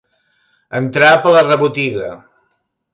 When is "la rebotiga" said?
1.37-2.13